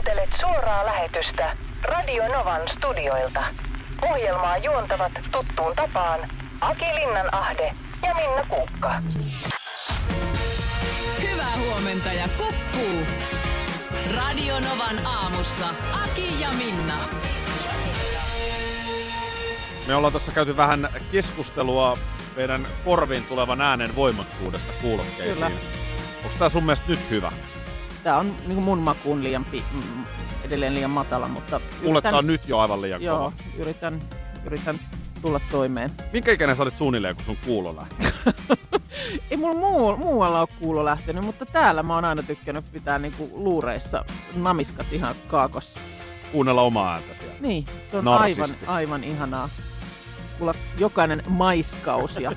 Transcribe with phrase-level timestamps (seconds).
[0.00, 3.44] Kuuntelet suoraa lähetystä Radio Novan studioilta.
[4.02, 6.20] Ohjelmaa juontavat tuttuun tapaan
[6.60, 9.02] Aki Linnanahde ja Minna Kuukka.
[11.22, 13.06] Hyvää huomenta ja kukkuu.
[14.16, 15.66] Radionovan aamussa
[16.04, 16.94] Aki ja Minna.
[19.86, 21.98] Me ollaan tuossa käyty vähän keskustelua
[22.36, 25.34] meidän korviin tulevan äänen voimakkuudesta kuulokkeisiin.
[25.34, 25.50] Kyllä.
[26.24, 27.32] Onko tämä sun mielestä nyt hyvä?
[28.02, 29.64] Tämä on niin mun makuun liian pi-
[30.44, 33.32] edelleen liian matala, mutta Mulle tää on nyt jo aivan liian joo, kova.
[33.56, 34.02] yritän,
[34.44, 34.80] yritän
[35.22, 35.90] tulla toimeen.
[36.12, 37.96] Minkä ikäinen sä olit suunnilleen, kun sun kuulo lähti?
[39.30, 43.30] Ei mulla muu, muualla ole kuulo lähtenyt, mutta täällä mä oon aina tykkännyt pitää niinku
[43.34, 45.80] luureissa namiskat ihan kaakossa.
[46.32, 47.34] Kuunnella omaa ääntä siellä.
[47.40, 48.42] Niin, se on Narsisti.
[48.42, 49.48] aivan, aivan ihanaa.
[50.38, 52.32] Kuulla jokainen maiskaus ja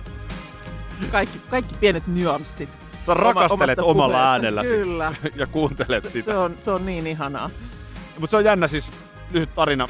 [1.12, 2.68] kaikki, kaikki pienet nyanssit.
[3.14, 4.30] Sä rakastelet omasta omalla puheesta.
[4.32, 5.14] äänelläsi Kyllä.
[5.36, 6.30] ja kuuntelet Se, sitä.
[6.32, 7.50] se, on, se on niin ihanaa.
[8.18, 8.90] Mutta se on jännä siis,
[9.30, 9.88] lyhyt tarina.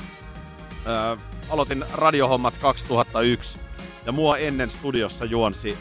[0.86, 1.16] Öö,
[1.50, 3.58] aloitin radiohommat 2001
[4.06, 5.78] ja mua ennen studiossa juonsi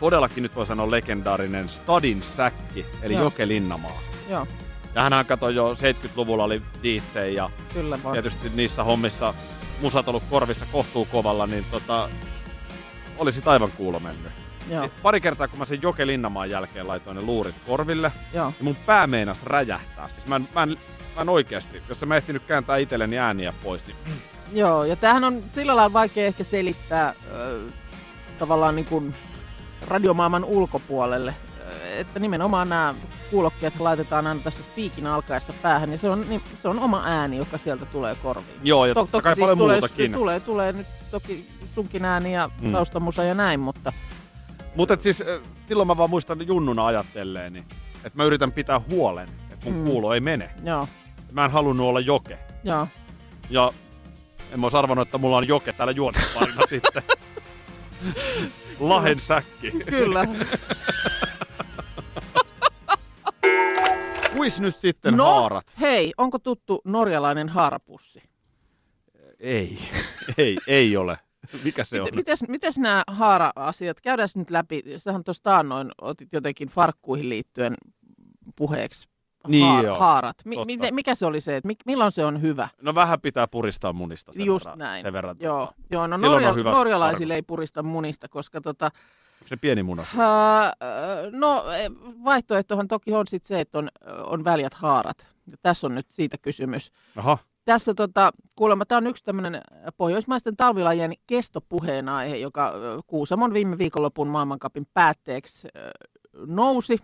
[0.00, 3.22] todellakin nyt voi sanoa legendaarinen Stadin säkki, eli Joo.
[3.22, 4.00] Joke Linnamaa.
[4.28, 4.46] Joo,
[4.94, 8.12] Ja hänhän katsoi jo 70-luvulla oli DJ ja kyllä vaan.
[8.12, 9.34] tietysti niissä hommissa
[9.80, 12.08] musat ollut korvissa kohtuu kovalla, niin tota,
[13.18, 14.32] olisi aivan kuulo mennyt.
[14.70, 18.46] Joo, Niin Pari kertaa, kun mä sen Joke Linnamaan jälkeen laitoin ne luurit korville, joo.
[18.50, 20.08] niin mun pää meinas räjähtää.
[20.08, 20.76] Siis mä en, mä en,
[21.16, 23.96] mä en oikeasti, jos mä ehtinyt kääntää itselleni ääniä pois, niin
[24.52, 27.60] Joo, ja tämähän on sillä lailla vaikea ehkä selittää ö,
[28.38, 29.14] tavallaan niin kuin
[29.88, 31.34] radiomaailman ulkopuolelle,
[31.96, 32.94] että nimenomaan nämä
[33.30, 37.36] kuulokkeet laitetaan aina tässä spiikin alkaessa päähän, ja se on, niin, se on oma ääni,
[37.36, 38.56] joka sieltä tulee korviin.
[38.62, 40.12] joo, ja To- totta kai paljon tulee, muutakin.
[40.12, 42.66] Tulee, tulee nyt toki sunkin ääni ja Mm.
[42.66, 42.72] mm.
[42.72, 43.92] taustamusa ja näin, mutta
[44.76, 45.26] Mutta siis äh,
[45.66, 47.58] silloin mä vaan muistan junnuna ajatelleeni,
[48.04, 49.84] että mä yritän pitää huolen, että mun Mm.
[49.84, 50.50] kuulo ei mene.
[50.64, 50.88] joo,
[51.32, 52.38] Mä en halunnut olla Joke.
[52.64, 52.88] joo.
[53.50, 53.72] Ja
[54.52, 57.02] en mä ois arvannut, että mulla on Joke täällä juontoparina sitten.
[58.80, 59.70] Lahen säkki.
[59.70, 60.26] Kyllä.
[64.36, 65.74] Kuis nyt sitten no, haarat?
[65.80, 68.22] hei, onko tuttu norjalainen haarapussi?
[69.40, 69.78] Ei,
[70.38, 71.18] ei, ei ole.
[71.64, 72.08] Mikä se on?
[72.14, 74.82] Mites, mites nämä haara-asiat, käydään nyt läpi.
[74.96, 77.74] Sähän tuossa taannoin otit jotenkin farkkuihin liittyen
[78.56, 79.08] puheeksi.
[79.48, 80.36] Niin joo, haarat.
[80.44, 82.68] Mi- miten, mikä se oli se, että mi- milloin se on hyvä?
[82.82, 84.78] No vähän pitää puristaa munista sen Just verran.
[84.78, 85.02] näin.
[85.02, 87.36] Sen verran Joo, tota, joo no Silloin on norja- hyvät norjalaisille arvot.
[87.38, 90.08] ei purista munista, koska tota, Onko se pieni munas?
[90.18, 90.72] ää,
[91.32, 91.90] no e,
[92.24, 93.88] vaihtoehtohan toki on sit se, että on,
[94.26, 95.28] on väljät haarat.
[95.46, 96.92] Ja tässä on nyt siitä kysymys.
[97.16, 99.60] Aha, Tässä tota, kuulemma tämä on yksi tämmöinen
[99.96, 105.90] pohjoismaisten talvilajien kestopuheenaihe, joka ö, Kuusamon viime viikonlopun maailmankapin päätteeksi ö,
[106.46, 106.98] nousi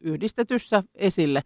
[0.00, 1.42] yhdistetyssä esille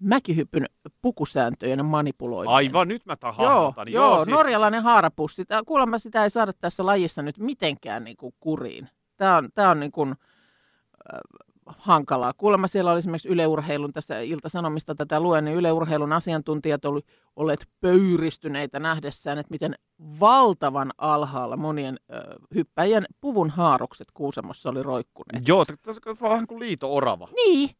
[0.00, 0.66] mäkihypyn
[1.02, 2.54] pukusääntöjen manipuloiminen.
[2.54, 3.44] aivan nyt mä tahan.
[3.46, 5.44] Joo, Niin joo, siis, norjalainen haarapussi.
[5.44, 8.88] Tää- Kuulemma sitä ei saada tässä lajissa nyt mitenkään niin kuin kuriin.
[9.16, 11.18] Tämä on, tämä on niin kuin, äh,
[11.66, 12.32] hankalaa.
[12.32, 17.00] Kuulemma siellä oli esimerkiksi yleurheilun, tässä Ilta-Sanomista tätä luen, niin yleurheilun asiantuntijat oli
[17.36, 19.74] olleet pöyristyneitä nähdessään, että miten
[20.20, 22.20] valtavan alhaalla monien äh,
[22.54, 25.48] hyppäjien puvun haarukset Kuusamossa oli roikkuneet.
[25.48, 27.28] Joo, tässä on vähän kuin liito-orava.
[27.36, 27.70] Niin.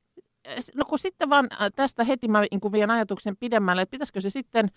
[0.75, 4.31] No kun sitten vaan tästä heti mä niin kuin vien ajatuksen pidemmälle, että pitäisikö se
[4.31, 4.71] sitten,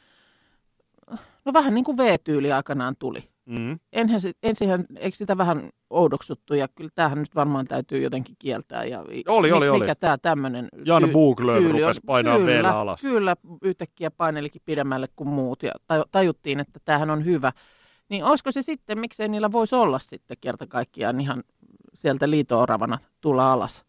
[1.46, 3.30] no vähän niin kuin V-tyyli aikanaan tuli.
[3.48, 3.80] Mm.
[3.94, 8.86] Enhän se, ensinhän, eikö sitä vähän oudoksuttu ja kyllä tämähän nyt varmaan täytyy jotenkin kieltää.
[8.86, 9.80] Ja, Oli, oli, oli.
[9.80, 13.02] Mikä tämä tämmöinen Jan Buglöv rupesi painaa kyllä, vielä alas.
[13.02, 17.52] Kyllä, yhtäkkiä painelikin pidemmälle kuin muut ja taju- tajuttiin, että tämähän on hyvä.
[18.10, 21.44] Niin olisiko se sitten, miksei niillä voisi olla sitten kerta kaikkiaan ihan
[21.94, 23.86] sieltä liito-oravana tulla alas?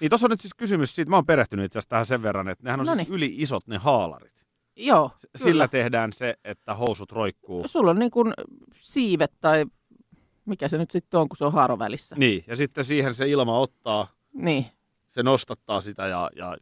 [0.00, 2.48] Niin tuossa on nyt siis kysymys siitä, mä oon perehtynyt itse asiassa tähän sen verran,
[2.48, 3.06] että nehän on Noniin.
[3.06, 4.39] siis yli isot ne haalarit.
[4.86, 5.44] Joo, S- kyllä.
[5.50, 7.68] Sillä tehdään se, että housut roikkuu.
[7.68, 8.32] Sulla on niin kuin
[8.74, 9.64] siivet tai
[10.44, 12.16] mikä se nyt sitten on, kun se on haaro välissä.
[12.18, 14.66] Niin, ja sitten siihen se ilma ottaa, Niin.
[15.08, 16.56] se nostattaa sitä ja, ja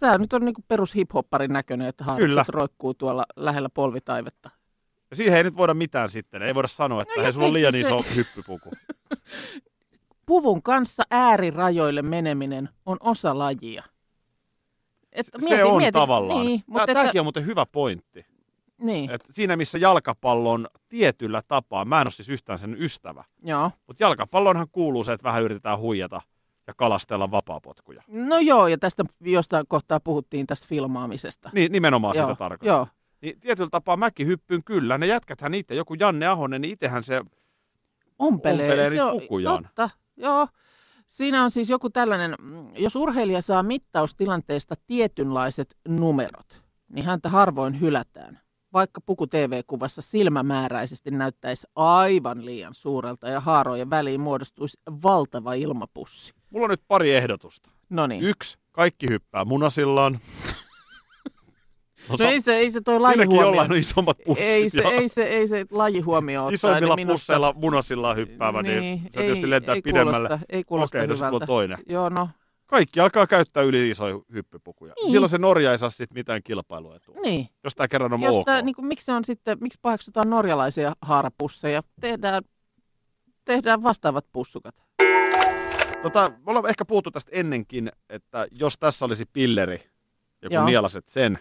[0.00, 4.50] Tämä nyt on niin kuin perus hiphopparin näköinen, että haarukset roikkuu tuolla lähellä polvitaivetta.
[5.10, 6.42] ja siihen ei nyt voida mitään sitten.
[6.42, 8.70] Ei voida sanoa, että No hei, sulla on liian jotenkin iso se- hyppypuku.
[10.26, 13.82] Puvun kanssa äärirajoille meneminen on osa lajia.
[15.12, 16.46] Et se mieti- on mieti- tavallaan.
[16.46, 18.26] Niin, mutta että, tämäkin on muuten hyvä pointti.
[18.78, 23.24] niin, Et siinä missä jalkapallo on tietyllä tapaa, mä en ole siis yhtään sen ystävä,
[23.44, 23.70] joo.
[23.86, 26.20] mutta jalkapalloonhan kuuluu se, että vähän yritetään huijata
[26.66, 28.02] ja kalastella vapaapotkuja.
[28.08, 31.50] No joo, ja tästä jostain kohtaa puhuttiin tästä filmaamisesta.
[31.54, 32.76] Niin, nimenomaan joo, sitä tarkoittaa.
[32.76, 32.86] joo,
[33.20, 34.98] Niin tietyllä tapaa mäkin hyppyn kyllä.
[34.98, 37.22] Ne jätkäthän itse, joku Janne Ahonen, niin itsehän se
[38.18, 38.64] ompelee.
[38.66, 39.64] Ompelee se niitä on pukujaan.
[39.64, 40.48] Totta, joo.
[41.12, 47.80] Siinä on siis joku tällainen, mm, jos urheilija saa mittaustilanteesta tietynlaiset numerot, niin häntä harvoin
[47.80, 48.40] hylätään.
[48.72, 56.32] Vaikka puku TV-kuvassa silmämääräisesti näyttäisi aivan liian suurelta ja haarojen väliin muodostuisi valtava ilmapussi.
[56.50, 57.70] Mulla on nyt pari ehdotusta.
[57.90, 58.22] No niin.
[58.24, 60.20] Yksi, kaikki hyppää munasillaan.
[62.08, 63.40] No, No ei se, ei se toi laji huomio.
[63.42, 64.44] jollain on isommat pussit.
[64.46, 68.16] Ei se, ja ei se, ei se laji huomio ottaa, Isommilla niin minusta- pusseilla munasillaan
[68.16, 70.28] hyppäävä, niin, se tietysti lentää ei pidemmälle.
[70.28, 71.36] Kuulosta, ei kuulosta Okei, hyvältä.
[71.36, 71.78] on toinen.
[71.88, 72.28] Joo, no
[72.66, 74.92] Kaikki alkaa käyttää yli isoja hyppypukuja.
[75.02, 75.10] Niin.
[75.10, 77.14] Silloin se Norja ei saa sit mitään kilpailuetua.
[77.22, 77.48] niin.
[77.64, 78.44] Jos tää kerran on Jos ok.
[78.46, 81.82] tää, niin kuin, miksi on sitten, miksi paheksutaan norjalaisia haarapusseja?
[82.00, 82.42] Tehdään,
[83.44, 84.74] tehdään vastaavat pussukat.
[86.02, 89.74] Tota, me ollaan ehkä puhuttu tästä ennenkin, että jos tässä olisi pilleri,
[90.42, 90.64] ja kun Joo.
[90.66, 91.38] nielaset sen,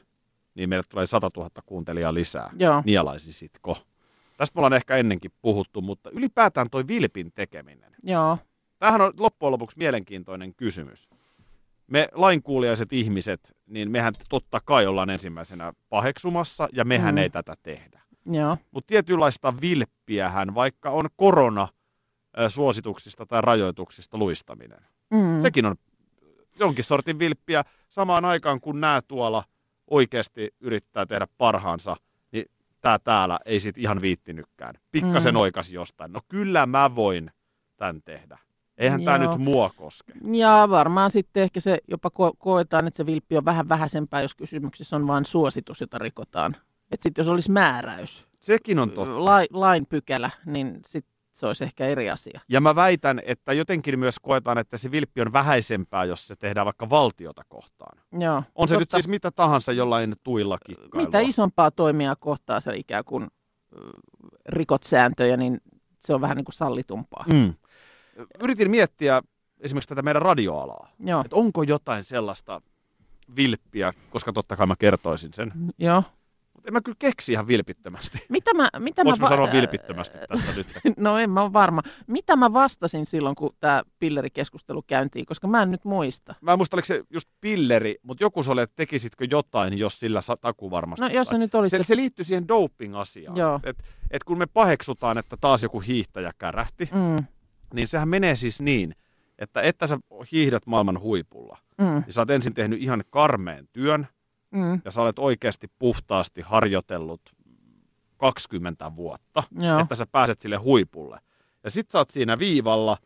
[0.56, 2.50] niin meille tulee 100 000 kuuntelijaa lisää.
[2.59, 2.81] Joo.
[2.86, 3.77] Nielaisisitko?
[4.38, 7.92] Tästä me ollaan ehkä ennenkin puhuttu, mutta ylipäätään toi vilpin tekeminen.
[8.03, 8.38] Joo,
[8.80, 11.09] Tämähän on loppujen lopuksi mielenkiintoinen kysymys.
[11.88, 17.18] Me lainkuuliaiset ihmiset, niin mehän totta kai ollaan ensimmäisenä paheksumassa, ja mehän Mm.
[17.18, 18.01] ei tätä tehdä.
[18.25, 21.68] joo, Mutta tietynlaista vilppiähän, vaikka on korona
[22.47, 24.80] suosituksista tai rajoituksista luistaminen.
[25.13, 25.42] mm.
[25.42, 25.75] Sekin on
[26.59, 29.44] jonkin sortin vilppiä samaan aikaan, kun nämä tuolla
[29.91, 31.95] oikeasti yrittää tehdä parhaansa,
[32.31, 32.45] niin
[32.81, 34.75] tämä täällä ei sit ihan viittinytkään.
[34.91, 35.39] Pikkasen Mm.
[35.39, 36.13] oikas jostain.
[36.13, 37.31] No kyllä mä voin
[37.77, 38.38] tämän tehdä.
[38.77, 40.13] Eihän tämä nyt mua koske.
[40.33, 44.35] Ja varmaan sitten ehkä se jopa ko- koetaan, että se vilppi on vähän vähäisempää, jos
[44.35, 46.55] kysymyksessä on vain suositus, jota rikotaan.
[46.91, 49.25] Että sitten jos olisi määräys, Sekin on totta.
[49.25, 51.10] lai, lain pykälä, niin sitten
[51.41, 52.39] se olisi ehkä eri asia.
[52.49, 56.65] Ja mä väitän, että jotenkin myös koetaan, että se vilppi on vähäisempää, jos se tehdään
[56.65, 57.97] vaikka valtiota kohtaan.
[58.19, 58.97] Joo, On se nyt totta.
[58.97, 61.05] siis mitä tahansa jollain tuilla kikkailua.
[61.05, 63.27] Mitä isompaa toimijaa kohtaa se ikään kuin
[64.49, 65.61] rikot sääntöjä, niin
[65.99, 67.25] se on vähän niin kuin sallitumpaa.
[67.33, 67.53] Mm.
[68.39, 69.21] Yritin miettiä
[69.59, 70.89] esimerkiksi tätä meidän radioalaa.
[70.99, 72.61] Joo, Että onko jotain sellaista
[73.35, 75.51] vilppiä, koska totta kai mä kertoisin sen.
[75.77, 76.03] joo.
[76.53, 78.25] Mutta en mä kyllä keksi ihan vilpittömästi.
[78.30, 80.68] Mitä mä, mitä Voinko mä va- sanoa vilpittömästi tässä nyt?
[80.98, 81.81] No en mä ole varma.
[82.07, 86.36] Mitä mä vastasin silloin, kun tämä pillerikeskustelu käyntiin, koska mä en nyt muista.
[86.42, 90.00] Mä en muista, oliko se just pilleri, mutta joku se oli, että tekisitkö jotain, jos
[90.00, 91.06] sillä taku varmasti.
[91.06, 93.38] No jos se nyt olisi se, se liittyy siihen doping-asiaan.
[93.38, 93.59] Joo.
[93.63, 97.25] Et, et kun me paheksutaan, että taas joku hiihtäjä kärähti, Mm,
[97.74, 98.95] niin sehän menee siis niin,
[99.39, 100.00] että että sä
[100.31, 104.07] hiihdät maailman huipulla, mm, niin sä oot ensin tehnyt ihan karmeen työn,
[104.51, 107.21] mm, ja sä olet oikeasti puhtaasti harjoitellut
[108.18, 109.80] 20 vuotta, Joo.
[109.80, 111.19] että sä pääset sille huipulle.
[111.63, 112.98] Ja sit sä oot siinä viivalla,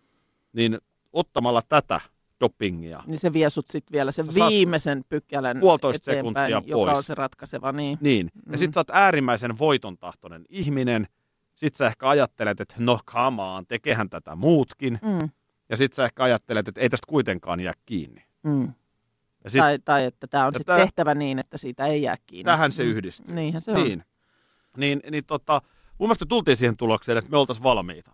[0.54, 0.78] niin
[1.14, 2.02] ottamalla tätä
[2.40, 6.86] dopingia, niin se vie sut sitten vielä sen Sä viimeisen pykälän puolitoista eteenpäin, sekuntia joka
[6.92, 6.98] pois.
[6.98, 7.72] on se ratkaiseva.
[7.72, 7.98] Niin.
[8.02, 8.58] niin, ja Mm.
[8.58, 11.08] sit sä oot äärimmäisen voitontahtoinen ihminen,
[11.56, 13.00] sit sä ehkä ajattelet, että no
[13.56, 15.30] on, tekehän tätä muutkin, Mm,
[15.70, 18.24] ja sit sä ehkä ajattelet, että ei tästä kuitenkaan jää kiinni.
[18.44, 18.74] mm.
[19.46, 22.44] Ja sit Tai, tai että tämä on sitten tehtävä niin, että siitä ei jää kiinni.
[22.44, 22.90] tähän se Mm.
[22.90, 23.36] yhdistyy.
[23.36, 23.84] Niinhän se on.
[23.84, 24.04] Niin.
[24.78, 25.62] Niin, niin tota,
[25.98, 28.12] mun mielestä tultiin siihen tulokseen, että me oltaisiin valmiita.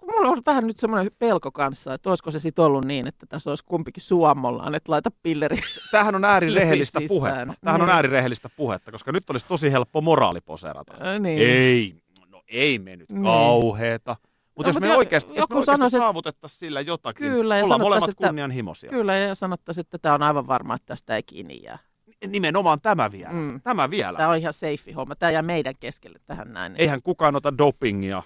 [0.00, 3.50] Mulla on vähän nyt semmoinen pelko kanssa, että olisiko se sitten ollut niin, että tässä
[3.50, 5.56] olisi kumpikin suomollaan, että laita pilleri.
[5.90, 7.54] Tämähän on äärirehellistä puhetta.
[7.60, 7.94] Tämähän on Niin.
[7.94, 10.92] äärirehellistä puhetta, koska nyt olisi tosi helppo moraaliposeerata.
[11.06, 11.38] Ö, niin.
[11.42, 11.94] Ei,
[12.28, 13.22] no ei me nyt Niin.
[13.22, 14.16] kauheeta.
[14.56, 17.56] Mutta No, jos mutta me jo- oikeasti, jos joku me oikeasti saavutettaisiin sillä jotakin, Kyllä,
[17.58, 18.90] ja ollaan molemmat että- kunnianhimoisia.
[18.90, 21.78] Kyllä, ja sanottaisiin, että tämä on aivan varma, että tästä ei kiinni jää.
[22.26, 23.32] Nimenomaan tämä vielä.
[23.32, 23.60] Mm.
[23.60, 24.18] Tämä vielä.
[24.18, 25.14] Tämä on ihan safe homma.
[25.16, 26.74] Tämä jää meidän keskelle tähän näin.
[26.78, 28.22] Eihän kukaan ota dopingia,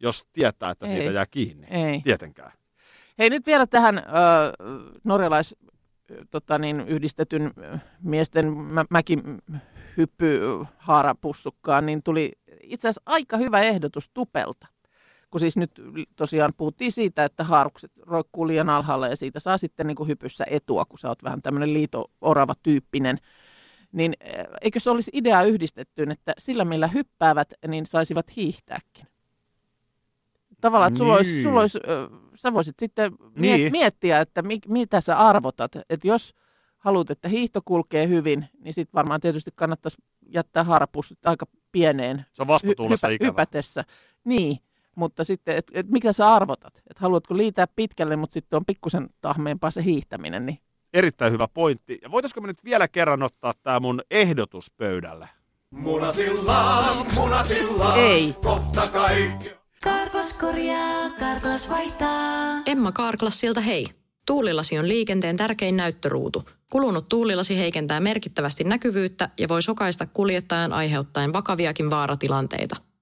[0.00, 1.14] jos tietää, että siitä Ei.
[1.14, 1.66] jää kiinni.
[1.70, 2.00] Ei.
[2.00, 2.52] Tietenkään.
[3.18, 4.02] Hei nyt vielä tähän ö,
[5.04, 5.56] norjalais
[6.30, 7.50] tota niin, yhdistetyn
[8.02, 9.22] miesten mä, mäkin
[9.96, 10.40] hyppy
[10.78, 14.66] haarapussukkaan, niin tuli itse asiassa aika hyvä ehdotus Tupelta.
[15.32, 15.70] Kun siis nyt
[16.16, 20.44] tosiaan puhuttiin siitä, että haarukset roikkuu liian alhaalla ja siitä saa sitten niin kuin hypyssä
[20.50, 23.18] etua, kun sä oot vähän tämmöinen liito-orava tyyppinen.
[23.92, 29.06] Niin eh, eikö se olisi idea yhdistettyyn, että sillä millä hyppäävät, niin saisivat hiihtääkin?
[30.60, 31.42] Tavallaan, että sulla olisi, Niin.
[31.42, 31.78] sulla olisi,
[32.34, 33.72] sä voisit sitten Niin.
[33.72, 35.72] miettiä, että mi- mitä sä arvotat.
[35.90, 36.34] Että jos
[36.78, 39.96] haluat, että hiihto kulkee hyvin, niin sitten varmaan tietysti kannattaisi
[40.28, 43.28] jättää haarapussit aika pieneen Se on vastutuulessa hypä- ikävä.
[43.30, 43.84] hypätessä.
[44.24, 44.58] Niin,
[44.96, 46.76] mutta sitten, että et mikä sä arvotat?
[46.76, 50.58] Että haluatko liitää pitkälle, mutta sitten on pikkusen tahmeempaa se hiihtäminen, niin
[50.92, 51.98] Erittäin hyvä pointti.
[52.02, 55.28] Ja voitaisiko me nyt vielä kerran ottaa tämä mun ehdotus pöydälle?
[55.70, 58.34] Munasillaan, munasillaan, Ei.
[58.42, 59.50] totta kaikki.
[59.82, 62.62] Karklas korjaa, Karklas vaihtaa.
[62.66, 63.86] Emma Karklassilta hei.
[64.26, 66.42] Tuulilasi on liikenteen tärkein näyttöruutu.
[66.72, 72.76] Kulunut tuulilasi heikentää merkittävästi näkyvyyttä ja voi sokaista kuljettajan aiheuttaen vakaviakin vaaratilanteita.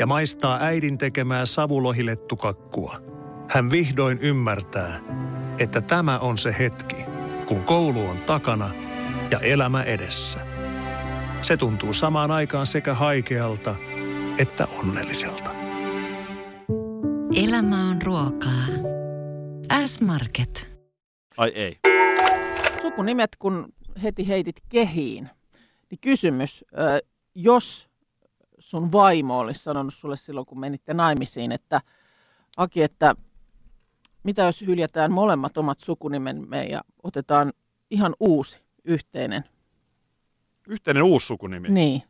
[0.00, 3.00] ja maistaa äidin tekemää savulohilettukakkua,
[3.48, 5.00] hän vihdoin ymmärtää,
[5.58, 6.96] että tämä on se hetki,
[7.46, 8.70] kun koulu on takana
[9.30, 10.46] ja elämä edessä.
[11.42, 13.74] Se tuntuu samaan aikaan sekä haikealta
[14.38, 15.50] että onnelliselta.
[17.48, 18.66] Elämä on ruokaa.
[19.84, 20.78] S-Market.
[21.36, 21.78] Ai ei.
[22.82, 25.30] Sukunimet, kun heti heitit kehiin,
[25.90, 26.64] niin kysymys,
[27.34, 27.89] jos
[28.60, 31.80] sun vaimo olisi sanonut sulle silloin, kun menitte naimisiin, että
[32.56, 33.14] Aki, että
[34.22, 37.52] mitä jos hyljätään molemmat omat sukunimemme ja otetaan
[37.90, 39.44] ihan uusi yhteinen,
[40.68, 41.68] Yhteinen uusi sukunimi.
[41.68, 42.02] niin,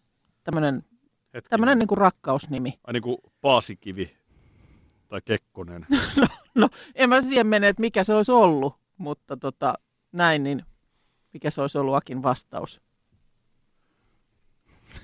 [0.45, 1.43] tämmöinen, Hetkinen.
[1.51, 2.79] tämmöinen niin kuin rakkausnimi.
[2.85, 4.17] Ai niin kuin Paasikivi
[5.09, 5.87] tai Kekkonen.
[6.55, 9.75] No, en mä siihen mene, että mikä se olisi ollut, mutta tota,
[10.13, 10.65] näin, niin
[11.33, 12.81] mikä se olisi ollut Akin vastaus?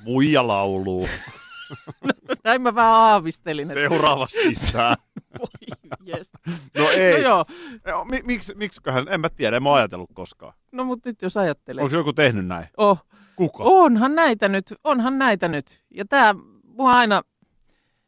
[0.06, 1.08] Muija lauluu.
[2.44, 4.96] Näin mä vähän aavistelin, että Seuraava sisään.
[6.08, 6.32] yes.
[6.78, 7.12] No ei.
[7.12, 7.44] No joo,
[7.86, 10.52] No, mi- miksi, miksiköhän, en mä tiedä, en mä ajatellut koskaan.
[10.72, 11.84] no mutta nyt jos ajattelee.
[11.84, 12.66] Onko joku tehnyt näin?
[12.76, 13.64] Oh, Kuka?
[13.64, 15.84] onhan näitä nyt, onhan näitä nyt.
[15.90, 16.34] Ja tämä
[16.64, 17.22] mua aina,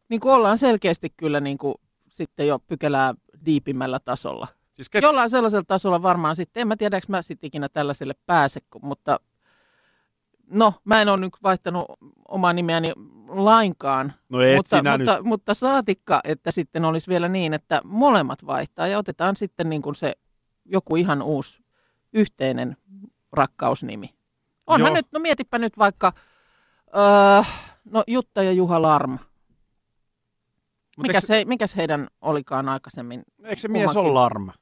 [0.08, 1.74] niin kuin ollaan selkeästi kyllä niin kuin
[2.08, 3.14] sitten jo pykälää
[3.46, 4.46] diipimmällä tasolla.
[4.76, 5.02] Siis ket...
[5.02, 9.20] Jollain sellaisella tasolla varmaan sitten, en mä tiedä, mä sitten ikinä tällaiselle pääse, kun- mutta
[10.50, 11.86] no, mä en ole nyt vaihtanut
[12.28, 12.92] omaa nimeäni
[13.28, 15.24] lainkaan, No et mutta, sinä mutta, nyt.
[15.24, 19.94] mutta saatikka, että sitten olisi vielä niin, että molemmat vaihtaa ja otetaan sitten niin kuin
[19.94, 20.12] se
[20.64, 21.64] joku ihan uusi
[22.12, 22.76] yhteinen
[23.32, 24.14] rakkausnimi.
[24.66, 24.96] Onhan Joo.
[24.96, 26.12] nyt, no mietipä nyt vaikka,
[26.96, 27.42] öö,
[27.84, 29.18] no Jutta ja Juha Larma.
[30.96, 33.22] Mut Mikäs, he, mikäs heidän olikaan aikaisemmin?
[33.44, 34.52] Eikö se mies ole Larma?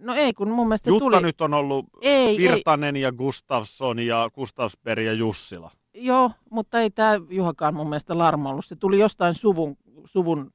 [0.00, 1.20] No ei, kun mun mielestä Jutta tuli...
[1.20, 5.70] nyt on ollut ei, ei, Virtanen ja Gustafsson ja Gustafsberg ja Jussila.
[5.94, 8.64] joo, mutta ei tämä Juhakaan mun mielestä Larma ollut.
[8.64, 10.52] Se tuli jostain suvun, suvun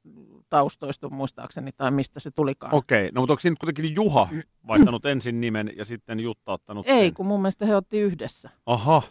[0.49, 2.75] taustoista muistaakseni, tai mistä se tulikaan.
[2.75, 4.27] Okei, no mutta onko siinä kuitenkin Juha
[4.67, 7.13] vaihtanut ensin nimen ja sitten Jutta ottanut Ei, sen?
[7.13, 8.49] kun mun mielestä he otti yhdessä.
[8.65, 9.01] Aha,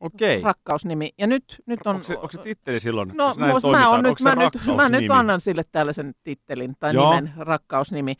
[0.00, 0.42] okei.
[0.42, 1.10] Rakkausnimi.
[1.18, 1.94] Ja nyt, nyt on...
[1.94, 4.88] Onko se, onko se titteli silloin, No, jos näin mä, on nyt, mä, nyt, mä
[4.88, 7.14] nyt annan sille tällaisen tittelin tai Joo.
[7.14, 8.14] nimen, rakkausnimi.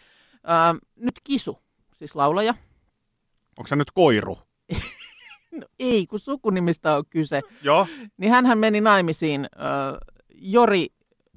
[0.45, 1.59] Ö, nyt Kisu,
[1.97, 2.55] siis laulaja.
[3.59, 4.39] Onko se nyt Koiru?
[5.61, 7.41] No, ei, kun sukunimistä on kyse.
[7.63, 7.87] Joo.
[8.17, 9.59] Niin hänhän meni naimisiin ö,
[10.35, 10.87] Jori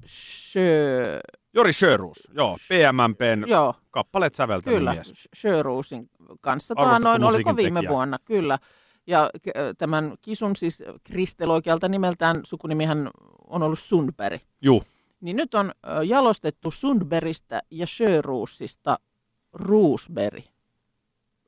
[0.06, 1.20] Sjö...
[1.54, 5.28] Jori Sjöruus, joo, PMMPn Joo, kappaleet säveltänyt kyllä, mies.
[5.34, 6.10] Sjöruusin
[6.40, 6.74] kanssa.
[6.74, 7.90] Taa, noin, oliko viime tekijä.
[7.90, 8.58] vuonna, kyllä.
[9.06, 9.30] Ja
[9.78, 13.10] tämän Kisun siis Kristel oikealta nimeltään sukunimihän
[13.46, 14.42] on ollut Sundberg.
[14.62, 14.82] Juu.
[15.20, 15.72] Niin nyt on
[16.06, 18.98] jalostettu Sundbergistä ja Sjöruusista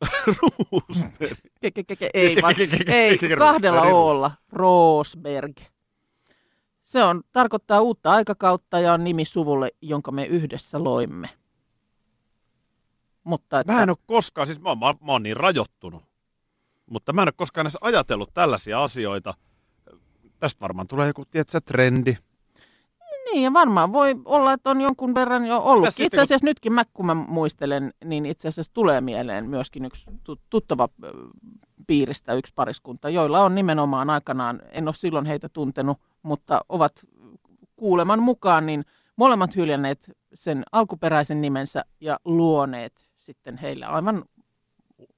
[1.61, 2.55] ke, ke, ei, vaan,
[2.87, 4.31] ei kahdella oolla.
[4.53, 5.59] Roosberg.
[6.83, 11.29] Se on, tarkoittaa uutta aikakautta ja on nimi suvulle, jonka me yhdessä loimme.
[13.25, 16.03] Mutta että, Mä en ole koskaan, siis mä, oon- mä, mä oon niin rajoittunut,
[16.87, 19.35] mutta mä en ole koskaan edes ajatellut tällaisia asioita.
[20.39, 22.17] Tästä varmaan tulee joku, tiedätkö, trendi.
[23.33, 25.89] Niin, ja varmaan voi olla, että on jonkun verran jo ollut.
[25.99, 30.41] Itse asiassa nytkin mä, kun mä muistelen, niin itse asiassa tulee mieleen myöskin yksi tu-
[30.51, 30.89] tuttava
[31.87, 36.93] piiristä yksi pariskunta, joilla on nimenomaan aikanaan, en ole silloin heitä tuntenut, mutta ovat
[37.77, 38.85] kuuleman mukaan, niin
[39.17, 44.25] molemmat hyljänneet sen alkuperäisen nimensä ja luoneet sitten heille aivan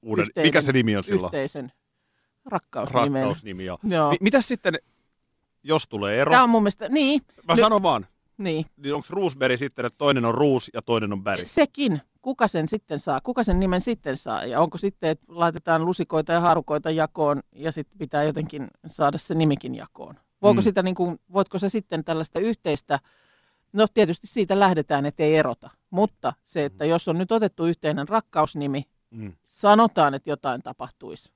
[0.01, 1.25] Uuden, Yhteinen- mikä se nimi on silloin?
[1.25, 1.71] yhteisen
[2.45, 3.21] rakkausnimen.
[3.21, 3.77] Rakkausnimi, joo.
[3.83, 4.11] Joo.
[4.11, 4.73] Mi- mitäs sitten,
[5.63, 6.31] jos tulee ero?
[6.31, 8.65] Tämä on mun mielestä, niin, Mä Nyt- sanon vaan, niin.
[8.77, 11.47] niin onko Roosberg sitten, että toinen on Ruus ja toinen on Berg?
[11.47, 15.85] Sekin, kuka sen sitten saa, kuka sen nimen sitten saa ja onko sitten, että laitetaan
[15.85, 20.15] lusikoita ja harukoita jakoon ja sitten pitää jotenkin saada se nimikin jakoon.
[20.41, 20.63] Voiko Mm.
[20.63, 22.99] sitä, niin kuin, voitko sä sitten tällaista yhteistä,
[23.73, 28.85] no tietysti siitä lähdetään, ettei erota, mutta se, että jos on nyt otettu yhteinen rakkausnimi,
[29.11, 29.33] Mm.
[29.43, 31.31] sanotaan, että jotain tapahtuisi,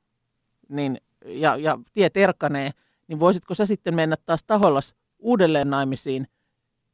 [0.70, 2.72] niin, ja, ja tie terkanee,
[3.08, 6.28] niin voisitko sä sitten mennä taas tahollas uudelleen naimisiin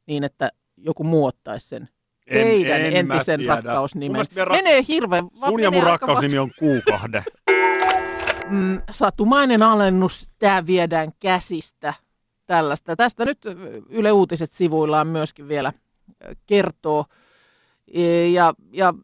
[0.06, 1.88] niin, että joku muu ottaisi sen
[2.26, 3.54] En- teidän en entisen tiedä.
[3.54, 4.20] Rakkausnimen.
[4.36, 5.28] rak- Menee hirveän...
[5.48, 7.24] Sun ja mun rakkausnimi on Kuukahde.
[8.48, 11.94] mm, satumainen alennus, tämä viedään käsistä.
[12.46, 12.96] Tällaista.
[12.96, 13.38] Tästä nyt
[13.88, 15.72] Yle Uutiset sivuillaan myöskin vielä
[16.46, 17.04] kertoo.
[17.94, 18.94] E, Ja, ja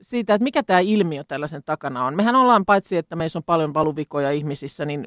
[0.00, 2.16] siitä, että mikä tämä ilmiö tällaisen takana on.
[2.16, 5.06] Mehän ollaan paitsi, että meissä on paljon valuvikoja ihmisissä, niin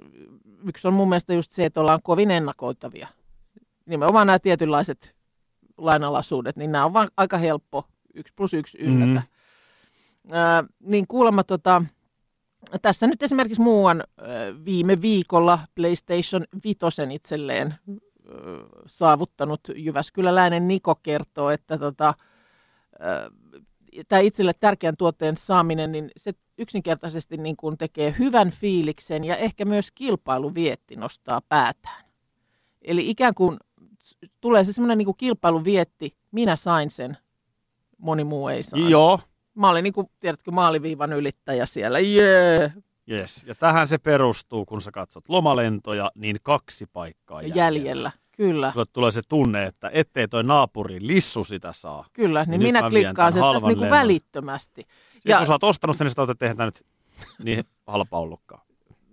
[0.67, 3.07] yksi on mun mielestä just se, että ollaan kovin ennakoitavia.
[3.86, 5.15] Nimenomaan nämä tietynlaiset
[5.77, 9.05] lainalaisuudet, niin nämä on vaan aika helppo yksi plus yksi yllätä.
[9.05, 9.22] Mm.
[10.24, 10.34] Mm.
[10.34, 11.81] Äh, niin kuulemma tota,
[12.81, 14.03] tässä nyt esimerkiksi muuan
[14.65, 16.79] viime viikolla PlayStation 5
[17.13, 17.75] itselleen
[18.86, 23.31] saavuttanut Jyväskyläläinen Niko kertoo, että tota, äh,
[24.07, 29.65] tämä itselle tärkeän tuotteen saaminen, niin se yksinkertaisesti niin kuin tekee hyvän fiiliksen ja ehkä
[29.65, 32.05] myös kilpailuvietti nostaa päätään.
[32.81, 33.57] Eli ikään kuin
[34.41, 37.17] tulee se semmoinen niin kilpailuvietti, minä sain sen,
[37.97, 38.79] moni muu ei saa.
[38.79, 39.19] Joo,
[39.55, 42.73] Mä olin niin kuin, tiedätkö, maaliviivan ylittäjä siellä, jee,
[43.11, 43.43] yes.
[43.47, 47.77] Ja tähän se perustuu, kun sä katsot lomalentoja, niin kaksi paikkaa ja jäljellä.
[47.77, 48.11] jäljellä.
[48.38, 52.06] Kyllä, Sulle tulee se tunne, että ettei toi naapuri lissu sitä saa.
[52.13, 52.39] kyllä.
[52.44, 54.00] Niin Niin minä vien klikkaan sen tästä halvan niin kuin lennon.
[54.00, 54.82] välittömästi.
[55.25, 56.86] Ja Ja- kun sä oot ostanut sen, niin sä oot, että eihän tää nyt
[57.44, 58.62] niin halpa ollutkaan.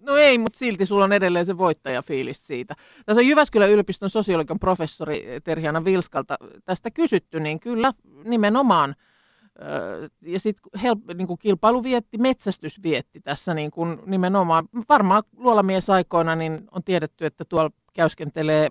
[0.00, 2.74] No ei, mutta silti sulla on edelleen se voittajafiilis siitä.
[3.06, 7.92] Tässä on Jyväskylän yliopiston sosiologian professori Terhiana Vilskalta tästä kysytty, niin kyllä
[8.24, 8.94] nimenomaan.
[10.22, 10.70] Ja sitten
[11.14, 14.68] niin kilpailu vietti, metsästys vietti tässä niin kuin nimenomaan.
[14.88, 18.68] Varmaan luolamies aikoina niin on tiedetty, että tuolla käyskentelee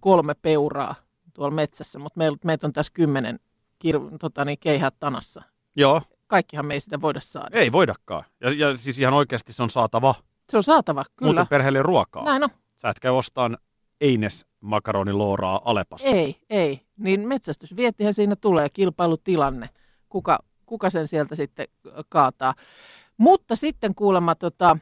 [0.00, 0.94] kolme peuraa
[1.34, 3.40] tuolla metsässä, mutta meillä, meitä on tässä kymmenen
[3.86, 5.42] kir- tota niin, keihät tanassa.
[5.76, 7.58] Joo, Kaikkihan me ei sitä voida saada.
[7.58, 8.24] ei voidakaan.
[8.40, 10.14] Ja, ja siis ihan oikeasti se on saatava.
[10.50, 11.28] Se on saatava, kyllä.
[11.32, 12.24] Muuten perheelle ruokaa.
[12.24, 12.50] Näin on.
[12.76, 13.58] Sä et käy ostaan
[14.00, 16.08] Eines makaronilooraa Alepasta.
[16.08, 16.80] Ei, ei.
[16.96, 19.70] Niin metsästysviettihän siinä tulee, kilpailutilanne.
[20.08, 21.66] Kuka, kuka sen sieltä sitten
[22.08, 22.54] kaataa.
[23.16, 24.78] Mutta sitten kuulemma tota,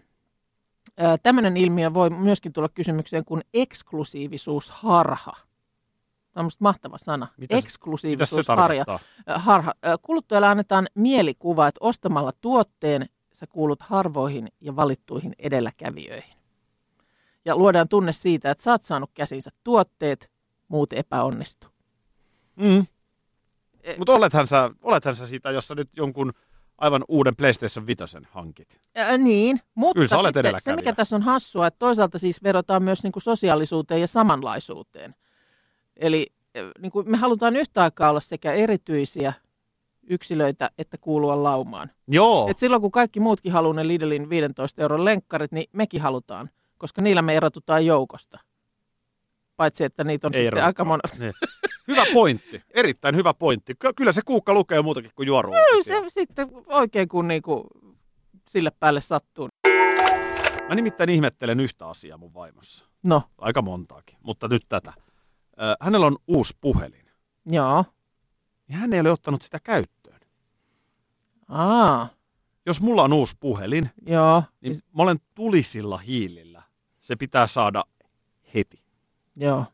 [1.23, 5.33] tämmöinen ilmiö voi myöskin tulla kysymykseen kuin eksklusiivisuusharha.
[6.33, 7.27] Tämä on mahtava sana.
[7.27, 8.85] Mitäs- Mitä se Eksklusiivisuusharja.
[8.85, 9.39] tarkoittaa?
[9.39, 9.73] Harha.
[10.03, 16.37] Kuluttajalle annetaan mielikuva, että ostamalla tuotteen sä kuulut harvoihin ja valittuihin edelläkävijöihin.
[17.45, 20.31] Ja luodaan tunne siitä, että sä oot saanut käsinsä tuotteet,
[20.69, 21.67] muut epäonnistu.
[22.57, 22.87] Mm.
[23.83, 26.33] E- Mutta olethan sä, olethan sä siitä, jos sä nyt jonkun
[26.79, 28.81] aivan uuden PlayStation 5 hankit.
[28.95, 32.43] Ää, niin, mutta Kyllä sä olet sitten se, mikä tässä on hassua, että toisaalta siis
[32.43, 35.15] vedotaan myös niin kuin sosiaalisuuteen ja samanlaisuuteen.
[35.97, 36.27] Eli
[36.79, 39.33] niin kuin me halutaan yhtä aikaa olla sekä erityisiä
[40.11, 41.91] yksilöitä että kuulua laumaan.
[42.09, 46.51] Joo, Et silloin kun kaikki muutkin haluaa ne Lidlin 15 euron lenkkarit, niin mekin halutaan,
[46.79, 48.39] koska niillä me erotutaan joukosta.
[49.57, 51.01] Paitsi, että niitä on ei sitten aika monen.
[51.89, 53.75] Hyvä pointti, erittäin hyvä pointti.
[53.79, 56.01] Ky- Kyllä se kuukka lukee muutakin kuin juoruuutisia.
[56.01, 57.67] Se sitten oikein kun niinku
[58.49, 59.49] sille päälle sattuu.
[60.69, 62.85] Mä nimittäin ihmettelen yhtä asiaa mun vaimossa.
[63.03, 64.93] No, Aika montaakin, mutta nyt tätä.
[65.81, 67.05] Hänellä on uusi puhelin.
[67.51, 67.85] joo.
[68.69, 70.21] Ja hän ei ole ottanut sitä käyttöön.
[71.49, 72.09] Aa,
[72.67, 74.43] Jos mulla on uusi puhelin, joo.
[74.61, 76.63] niin mä olen tulisilla hiilillä.
[77.01, 77.85] Se pitää saada
[78.55, 78.85] heti.
[79.37, 79.65] Joo.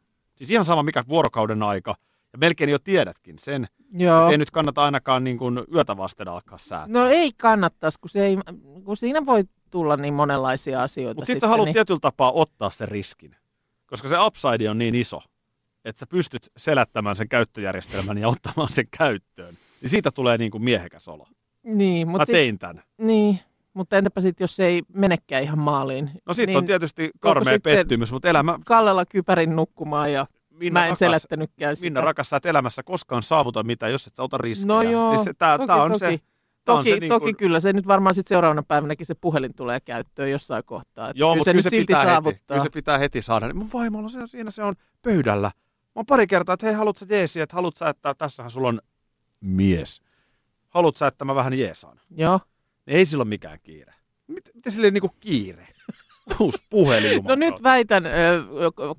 [0.42, 1.94] Siis ihan sama mikä vuorokauden aika.
[2.32, 3.68] Ja melkein jo tiedätkin sen.
[3.92, 4.30] Joo.
[4.30, 6.88] Ei nyt kannata ainakaan niin kuin yötä vasten alkaa säätää.
[6.88, 8.38] No ei kannattaisi, kun, se ei,
[8.84, 11.18] kun siinä voi tulla niin monenlaisia asioita.
[11.20, 11.72] Mutta sitten sä haluat niin...
[11.72, 13.36] tietyllä tapaa ottaa sen riskin.
[13.86, 15.20] Koska se upside on niin iso,
[15.84, 19.54] että sä pystyt selättämään sen käyttöjärjestelmän ja ottamaan sen käyttöön.
[19.80, 21.26] Niin siitä tulee niin kuin miehekäs olo.
[21.62, 22.82] Niin, Mä mutta sit, tein tämän.
[22.98, 23.40] niin,
[23.74, 26.10] mutta entäpä sitten, jos se ei menekään ihan maaliin?
[26.26, 30.84] No sitten niin on tietysti karmea pettymys, mutta elämä, Kallella kypärin nukkumaan ja Minna, mä
[30.84, 31.86] en rakas, selättänytkään sitä.
[31.86, 34.66] Minna rakas, sä et elämässä koskaan saavuta mitään, jos et sä ota riskejä.
[34.66, 35.98] No joo, niin se, tää, toki, tää on toki.
[35.98, 36.20] se,
[36.64, 39.80] Toki, se niin toki kuin, kyllä, se nyt varmaan sitten seuraavana päivänäkin se puhelin tulee
[39.80, 41.10] käyttöön jossain kohtaa.
[41.10, 42.54] Että Joo, kyllä mutta se kyllä se, pitää heti, saavuttaa.
[42.54, 43.46] kyllä se pitää heti saada.
[43.46, 45.50] Niin Mun vaimolla se siinä se on pöydällä.
[45.84, 48.68] Mä oon pari kertaa, että hei, haluat sä jeesi, että haluat sä, että tässähän sulla
[48.68, 48.80] on
[49.40, 50.02] mies.
[50.68, 52.00] Haluat sä, että mä vähän jeesaan?
[52.10, 52.40] Joo.
[52.86, 53.94] Niin ei silloin mikään kiire.
[54.26, 55.68] Miten, miten silleen niinku kiire?
[56.40, 58.04] Uusi puhelin, No nyt väitän,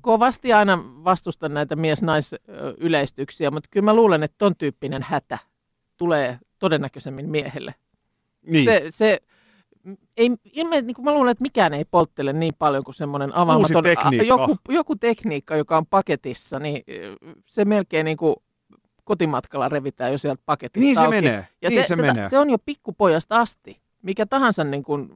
[0.00, 5.38] kovasti aina vastustan näitä mies-nais-yleistyksiä, mutta kyllä mä luulen, että ton tyyppinen hätä
[5.96, 7.74] tulee todennäköisemmin miehelle.
[8.46, 8.64] Niin.
[8.64, 9.20] Se, se,
[10.16, 13.84] ei, ilme, niin kuin mä luulen, että mikään ei polttele niin paljon kuin semmoinen avaamaton,
[13.84, 14.26] tekniikka.
[14.26, 16.84] joku, joku tekniikka, joka on paketissa, niin
[17.46, 18.36] se melkein niin kuin
[19.04, 21.10] kotimatkalla revitään jo sieltä paketista Niin se auki.
[21.16, 22.28] menee, Ja niin se, se se, menee.
[22.28, 23.80] se on jo pikkupojasta asti.
[24.02, 25.08] Mikä tahansa niin kuin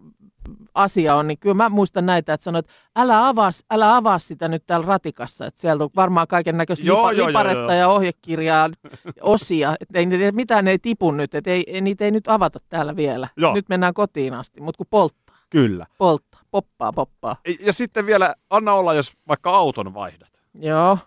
[0.74, 4.48] asia on, niin kyllä mä muistan näitä, että sanoit, että älä avaa, älä avaa sitä
[4.48, 7.72] nyt täällä ratikassa, että sieltä on varmaan kaiken näköistä lipa, joo, joo, liparetta joo.
[7.72, 8.70] ja ohjekirjaa,
[9.20, 12.96] osia, että ei, mitään ei tipu nyt, että ei, ei, niitä ei nyt avata täällä
[12.96, 13.28] vielä.
[13.36, 13.54] Joo.
[13.54, 15.86] Nyt mennään kotiin asti, mutta kun polttaa, Kyllä.
[15.98, 17.36] polttaa, poppaa, poppaa.
[17.60, 20.42] Ja sitten vielä anna olla, jos vaikka auton vaihdat.
[20.54, 20.98] Joo,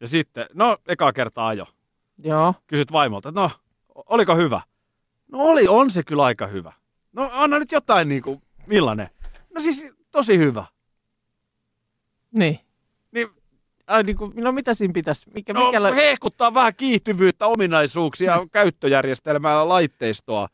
[0.00, 1.66] Ja sitten, no, eka kertaa ajo.
[2.24, 2.54] Joo.
[2.66, 3.50] Kysyt vaimolta, että no,
[3.94, 4.60] oliko hyvä?
[5.32, 6.72] No oli, on se kyllä aika hyvä.
[7.12, 9.08] No anna nyt jotain niin kuin, millainen?
[9.54, 10.64] No siis tosi hyvä.
[12.32, 12.60] Niin.
[13.12, 13.28] Niin,
[13.86, 15.30] Ai, niin kuin, no mitä siinä pitäisi?
[15.34, 20.48] Mikä, no mikä la- hehkuttaa vähän kiihtyvyyttä, ominaisuuksia, käyttöjärjestelmää ja laitteistoa.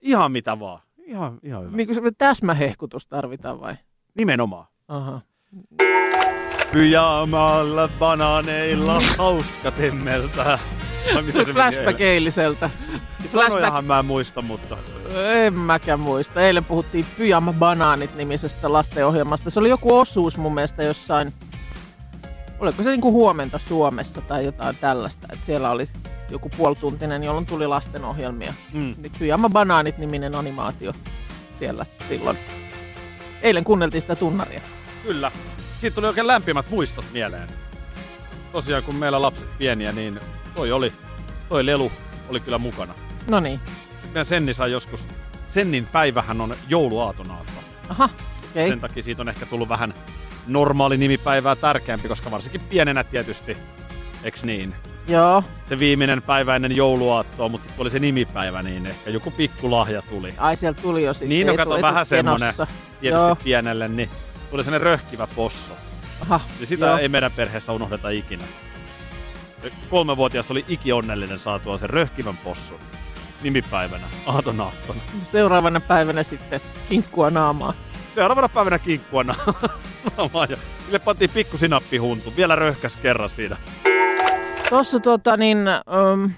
[0.00, 0.80] Ihan mitä vaan.
[0.98, 1.76] Ihan, ihan hyvä.
[1.76, 3.74] niin kuin semmoinen täsmähehkutus tarvitaan vai?
[4.14, 4.66] Nimenomaan.
[4.88, 5.20] Aha.
[6.72, 10.58] Pyjamalla banaaneilla hauska temmeltää.
[11.52, 12.70] Flashback eiliseltä.
[13.32, 14.78] Sanojahan mä en muista, mutta
[15.14, 16.42] En mäkään muista.
[16.42, 19.50] Eilen puhuttiin Pyjama Banaanit nimisestä lastenohjelmasta.
[19.50, 21.32] Se oli joku osuus mun mielestä jossain,
[22.58, 25.26] oliko se niinku huomenta Suomessa tai jotain tällaista.
[25.32, 25.88] Että siellä oli
[26.30, 28.54] joku puolituntinen, jolloin tuli lastenohjelmia.
[28.72, 28.94] mm.
[28.98, 30.92] Niin Pyjama Banaanit niminen animaatio
[31.58, 32.38] siellä silloin.
[33.42, 34.60] Eilen kuunneltiin sitä tunnaria.
[35.02, 35.32] kyllä.
[35.80, 37.48] Siitä tuli oikein lämpimät muistot mieleen.
[38.52, 40.20] Tosiaan kun meillä lapset pieniä, niin
[40.54, 40.92] toi oli,
[41.48, 41.92] toi lelu
[42.28, 42.94] oli kyllä mukana.
[43.28, 43.60] No niin.
[44.04, 45.08] Meidän Senni sai joskus,
[45.48, 47.52] Sennin päivähän on jouluaatonaatto.
[47.88, 48.08] Aha,
[48.50, 48.68] okei.
[48.68, 49.94] Sen takia siitä on ehkä tullut vähän
[50.46, 53.56] normaali nimipäivää tärkeämpi, koska varsinkin pienenä tietysti,
[54.24, 54.74] eks niin?
[55.08, 55.44] Joo.
[55.68, 60.34] Se viimeinen päivä ennen jouluaattoa, mutta sitten oli se nimipäivä, niin ehkä joku pikkulahja tuli.
[60.38, 62.48] Ai sieltä tuli jo sitten Niin, no kato, vähän semmonen.
[62.48, 62.66] etukenossa.
[63.00, 63.36] Tietysti Joo.
[63.36, 64.10] pienelle, niin
[64.50, 65.72] tuli sellainen röhkivä posso.
[66.20, 66.98] Aha, Ja sitä joo.
[66.98, 68.44] ei meidän perheessä unohdeta ikinä.
[69.62, 72.78] Se kolmevuotias oli ikionnellinen saatua sen röhkivän possun
[73.42, 75.00] nimipäivänä, aatonaattona.
[75.24, 77.74] Seuraavana päivänä sitten kinkkua naamaa.
[78.14, 79.34] Seuraavana päivänä kinkkua na-
[80.16, 82.32] naamaan ja sille pantiin pikku sinappihuntu.
[82.36, 83.56] Vielä röhkäs kerran siinä.
[84.68, 85.58] Tuossa tota niin,
[86.12, 86.30] um,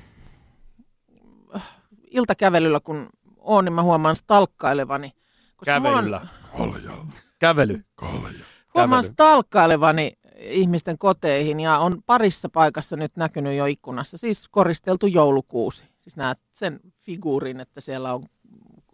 [2.11, 3.09] iltakävelyllä kun
[3.39, 5.13] oon, niin mä huomaan stalkkailevani.
[5.57, 6.95] Koska mulla on- Kävelyllä.
[7.39, 7.85] Kävely.
[8.75, 9.13] Huomaan Kävely.
[9.13, 10.13] stalkkailevani
[10.45, 14.19] ihmisten koteihin ja on parissa paikassa nyt näkynyt jo ikkunassa.
[14.19, 15.85] Siis koristeltu joulukuusi.
[15.99, 18.23] Siis näet sen figuurin, että siellä on,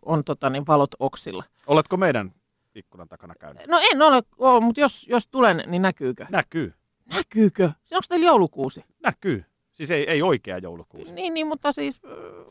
[0.02, 1.44] on tota niin, valot oksilla.
[1.66, 2.32] Oletko meidän
[2.74, 3.66] ikkunan takana käynyt?
[3.66, 6.26] No en ole, ole mutta jos, jos tulen, niin näkyykö?
[6.30, 6.74] Näkyy.
[7.14, 7.64] Näkyykö?
[7.64, 8.84] Onko teillä joulukuusi?
[9.02, 9.44] Näkyy.
[9.72, 11.14] Siis ei, ei oikea joulukuusi.
[11.14, 12.00] Niin, niin mutta siis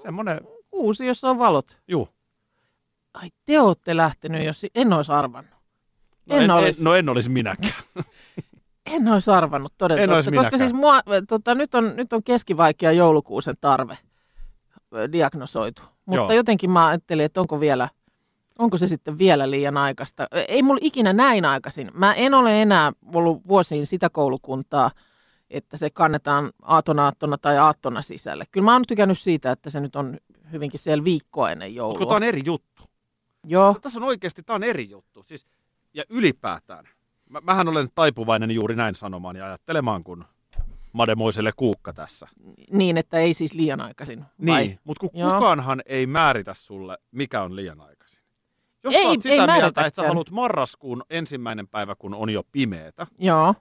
[0.02, 1.78] Semmonen, kuusi, jossa on valot.
[1.88, 2.10] juu.
[3.14, 5.54] Ai te olette lähtenyt, jos en olisi arvannut.
[6.26, 6.84] No En en, en, olisi.
[6.84, 7.74] no en olisi minäkään.
[8.88, 10.02] En olisi arvannut todella.
[10.02, 13.98] En olisi koska siis mua, tota, nyt, on, nyt on keskivaikea joulukuusen tarve
[15.12, 15.82] diagnosoitu.
[16.06, 16.32] Mutta Joo.
[16.32, 17.90] jotenkin mä ajattelin, että onko vielä,
[18.60, 20.28] onko se sitten vielä liian aikaista.
[20.48, 21.92] Ei mulla ikinä näin aikaisin.
[21.94, 24.92] Mä en ole enää ollut vuosiin sitä koulukuntaa,
[25.50, 28.44] että se kannetaan aatonaattona tai aattona sisälle.
[28.52, 30.18] Kyllä mä oon tykännyt siitä, että se nyt on
[30.52, 31.98] hyvinkin siellä viikkoa ennen Mutta joulua.
[31.98, 32.84] kun tää on eri juttu.
[33.44, 35.24] Joo, Tässä on oikeasti, tää on eri juttu.
[35.24, 35.48] Siis,
[35.94, 36.90] ja ylipäätään.
[37.30, 40.24] Mä, mähän olen taipuvainen juuri näin sanomaan ja ajattelemaan kuin
[40.94, 42.28] mademoiselle kuukka tässä.
[42.72, 44.20] niin että ei siis liian aikaisin.
[44.20, 44.28] vai?
[44.68, 45.32] Niin, mutta kun Joo.
[45.34, 48.24] kukaanhan ei määritä sulle, mikä on liian aikaisin.
[48.84, 52.30] Jos Ei- sä oot ei sitä mieltä, että sä haluat marraskuun ensimmäinen päivä, kun on
[52.30, 53.56] jo pimeetä, Joo,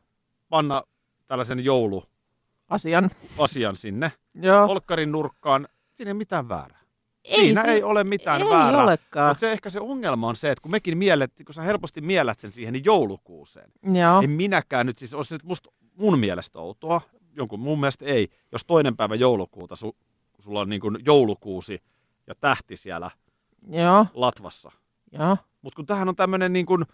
[0.49, 0.83] panna
[1.27, 3.77] tällaisen jouluasian asian.
[3.77, 4.67] sinne, Joo.
[4.67, 6.81] olkkarin nurkkaan, siinä ei mitään väärää.
[7.29, 8.83] Ei Siinä si- ei ole mitään ei väärää.
[8.83, 9.29] olekaan.
[9.31, 12.39] Mutta se ehkä se ongelma on se, että kun mekin miellet, kun sä helposti miellät
[12.39, 13.71] sen siihen niin joulukuuseen.
[13.93, 14.21] Joo.
[14.23, 17.01] En minäkään nyt, siis on se nyt musta, mun mielestä outoa,
[17.37, 19.97] jonkun mun mielestä ei, jos toinen päivä joulukuuta su,
[20.39, 21.79] sulla on niin kuin joulukuusi
[22.27, 23.11] ja tähti siellä
[23.71, 24.73] Joo, latvassa.
[25.12, 25.37] joo.
[25.62, 26.85] Mutta kun tähän on tämmöinen niin kuin,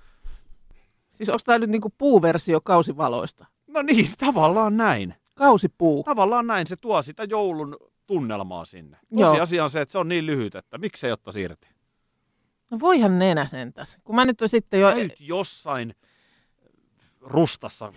[1.13, 3.47] Siis onko tämä nyt niinku puuversio kausivaloista?
[3.67, 5.15] no niin, tavallaan näin.
[5.35, 6.03] Kausipuu.
[6.05, 7.77] Tavallaan näin, se tuo sitä joulun
[8.13, 8.99] tunnelmaa sinne.
[9.19, 11.69] Tosiasia on se, että se on niin lyhyt, että miksei ottaisi irti.
[12.71, 13.99] No voihan nenä sentäs.
[14.05, 15.95] Kun mä nyt on sitten jo Käyt jossain
[17.21, 17.93] rustassa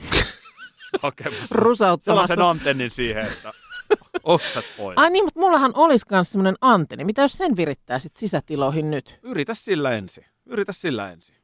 [1.04, 2.28] hakemassa rusauttamassa.
[2.28, 3.54] sellaisen antennin siihen, että
[4.24, 4.98] oksat pois.
[4.98, 7.06] Ai niin, mutta mullahan olisi myös semmoinen antenni.
[7.06, 9.20] Mitä jos sen virittää sit sisätiloihin nyt?
[9.24, 10.26] Yritä sillä ensin.
[10.46, 11.36] Yritä sillä ensin.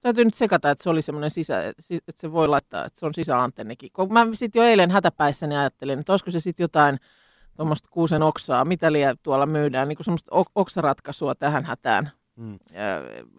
[0.00, 3.14] Täytyy nyt sekata, että se oli semmoinen sisä, että se voi laittaa, että se on
[3.14, 3.90] sisäantennikin.
[3.92, 6.98] Kun mä sitten jo eilen hätäpäissäni ajattelin, että olisiko se sitten jotain
[7.58, 12.10] tuommoista kuusen oksaa, mitä liian tuolla myydään, niin kuin semmoista ok- oksaratkaisua tähän hätään.
[12.36, 12.58] mm.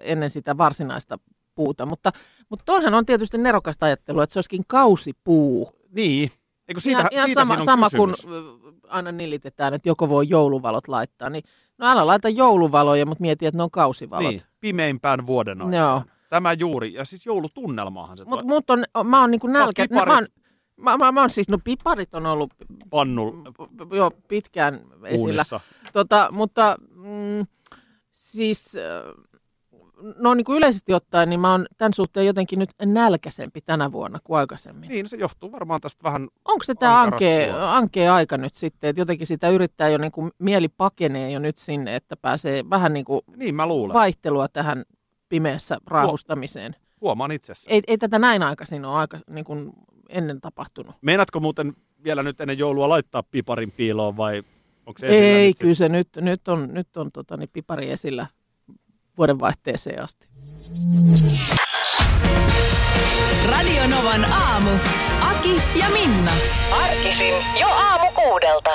[0.01, 1.19] ennen sitä varsinaista
[1.55, 1.85] puuta.
[1.85, 2.11] Mutta,
[2.49, 5.69] mutta toihan on tietysti nerokasta ajattelua, että se olisikin kausipuu.
[5.91, 6.31] Niin.
[6.67, 8.37] Eikö siitä, ihan, ihan siitä sama, sama kuin kysymys.
[8.87, 11.29] aina nilitetään, että joko voi jouluvalot laittaa.
[11.29, 11.43] Niin,
[11.77, 14.31] no älä laita jouluvaloja, mutta mieti, että ne on kausivalot.
[14.31, 15.73] Niin, pimeimpään vuoden aikaan.
[15.73, 16.03] Joo.
[16.29, 18.55] Tämä juuri, ja siis joulutunnelmaahan se Mutta tulee.
[18.55, 19.85] mut on, mä oon niinku nälkä.
[19.91, 20.25] Mä, oon-
[20.79, 22.53] mä, mä, mä oon siis, no piparit on ollut
[22.89, 23.43] Pannu
[23.93, 24.73] jo pitkään
[25.05, 25.31] esillä.
[25.31, 25.59] uunissa.
[25.93, 27.45] Tota, mutta mm,
[28.11, 29.13] siis äh,
[30.17, 34.19] no niin kuin yleisesti ottaen, niin mä oon tämän suhteen jotenkin nyt nälkäisempi tänä vuonna
[34.23, 34.89] kuin aikaisemmin.
[34.89, 39.01] Niin, se johtuu varmaan tästä vähän Onko se tämä ankea, ankea aika nyt sitten, että
[39.01, 43.05] jotenkin sitä yrittää jo niin kuin, mieli pakenee jo nyt sinne, että pääsee vähän niin
[43.05, 43.93] kuin Niin mä luulen.
[43.93, 44.83] vaihtelua tähän
[45.29, 46.75] pimeässä raahustamiseen.
[47.01, 47.71] Huomaan itsessä.
[47.71, 49.71] Ei, ei tätä näin aikaisin ole aika, niin kuin
[50.09, 50.95] ennen tapahtunut.
[51.01, 54.43] Meinaatko muuten vielä nyt ennen joulua laittaa piparin piiloon vai
[54.85, 58.27] onko se Ei, nyt kyllä se nyt, nyt on, nyt on tota, niin pipari esillä
[59.17, 60.27] vuodenvaihteeseen asti.
[63.51, 64.69] Radio Novan aamu.
[65.21, 66.31] Aki ja Minna.
[66.71, 68.69] Arkisin jo aamu kuudelta.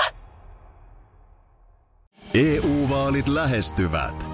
[2.35, 4.34] EU-vaalit lähestyvät.